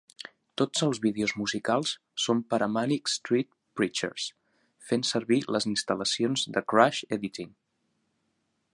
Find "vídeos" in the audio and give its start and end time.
1.01-1.33